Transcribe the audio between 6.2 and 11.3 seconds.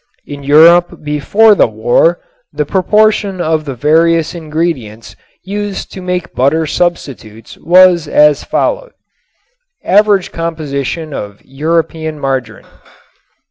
butter substitutes was as follows: AVERAGE COMPOSITION